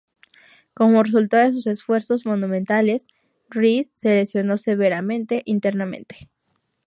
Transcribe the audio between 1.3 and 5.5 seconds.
de sus esfuerzos monumentales, Reece se lesionó severamente